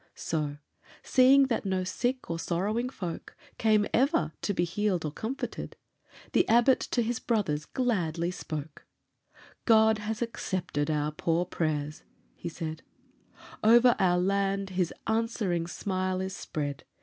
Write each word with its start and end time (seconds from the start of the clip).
So, 0.15 0.57
seeing 1.03 1.45
that 1.45 1.63
no 1.63 1.83
sick 1.83 2.27
or 2.31 2.39
sorrowing 2.39 2.89
folk 2.89 3.35
Came 3.59 3.85
ever 3.93 4.33
to 4.41 4.51
be 4.51 4.63
healed 4.63 5.05
or 5.05 5.11
comforted, 5.11 5.75
The 6.33 6.49
Abbot 6.49 6.79
to 6.89 7.03
his 7.03 7.19
brothers 7.19 7.65
gladly 7.65 8.31
spoke: 8.31 8.87
"God 9.65 9.99
has 9.99 10.23
accepted 10.23 10.89
our 10.89 11.11
poor 11.11 11.45
prayers," 11.45 12.01
he 12.33 12.49
said; 12.49 12.81
"Over 13.63 13.95
our 13.99 14.17
land 14.17 14.71
His 14.71 14.91
answering 15.05 15.67
smile 15.67 16.19
is 16.19 16.35
spread. 16.35 16.83